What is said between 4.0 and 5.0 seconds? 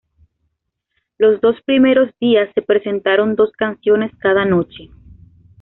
cada noche.